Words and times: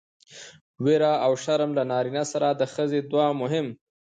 ويره 0.83 1.11
او 1.25 1.31
شرم 1.43 1.71
له 1.77 1.83
نارينه 1.91 2.23
سره 2.31 2.47
د 2.59 2.61
ښځې 2.73 2.99
دوه 3.11 3.27
مهم 3.41 3.67